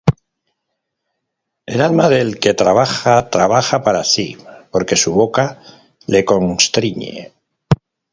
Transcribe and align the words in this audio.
El 1.67 1.79
alma 1.81 2.09
del 2.09 2.39
que 2.39 2.55
trabaja, 2.55 3.29
trabaja 3.29 3.83
para 3.83 4.03
sí; 4.03 4.35
Porque 4.71 4.95
su 4.95 5.13
boca 5.13 5.61
le 6.07 6.25
constriñe. 6.25 7.33